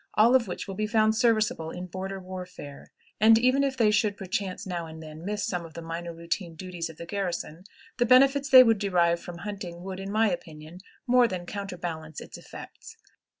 [0.15, 2.87] all of which will be found serviceable in border warfare;
[3.19, 6.55] and, even if they should perchance now and then miss some of the minor routine
[6.55, 7.63] duties of the garrison,
[7.97, 12.35] the benefits they would derive from hunting would, in my opinion, more than counterbalance its
[12.35, 12.97] effects.